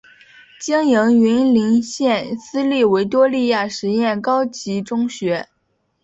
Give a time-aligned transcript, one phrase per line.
[0.59, 5.47] 经营云林县私立维多利亚实验高级中学。